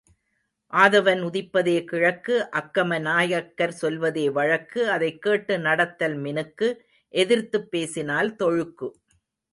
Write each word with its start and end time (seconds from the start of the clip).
ஆதவன் 0.73 1.19
உதிப்பதே 1.23 1.83
கிழக்கு 1.83 2.49
அக்கம 2.51 3.01
நாயக்கர் 3.01 3.71
சொல்வதே 3.71 4.29
வழக்கு 4.29 4.89
அதைக் 4.89 5.21
கேட்டு 5.21 5.59
நடத்தல் 5.59 6.17
மினுக்கு 6.21 6.75
எதிர்த்துப் 7.09 7.71
பேசினால் 7.71 8.35
தொழுக்கு. 8.35 8.89